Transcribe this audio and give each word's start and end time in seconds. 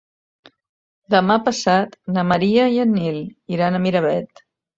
Demà 1.15 1.35
passat 1.47 1.93
na 2.15 2.23
Maria 2.31 2.65
i 2.77 2.81
en 2.85 2.97
Nil 2.97 3.21
iran 3.59 3.79
a 3.79 3.85
Miravet. 3.87 4.45